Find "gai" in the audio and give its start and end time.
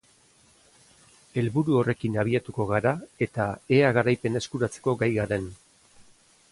5.05-5.13